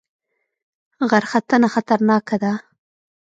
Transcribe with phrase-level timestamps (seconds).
[1.09, 2.51] غرختنه خطرناکه ده؟